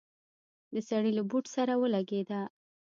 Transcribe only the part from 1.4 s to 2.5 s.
سره ولګېده.